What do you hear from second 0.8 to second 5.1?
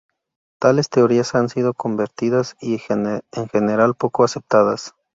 teorías han sido controvertidas y en general poco aceptadas.